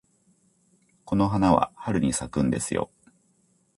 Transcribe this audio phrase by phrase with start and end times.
[1.05, 2.89] この花は春に咲くんですよ。